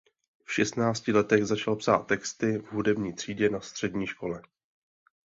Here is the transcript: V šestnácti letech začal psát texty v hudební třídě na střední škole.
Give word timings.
V 0.45 0.53
šestnácti 0.53 1.11
letech 1.11 1.45
začal 1.45 1.75
psát 1.75 1.97
texty 1.97 2.57
v 2.57 2.71
hudební 2.73 3.13
třídě 3.13 3.49
na 3.49 3.61
střední 3.61 4.07
škole. 4.07 4.41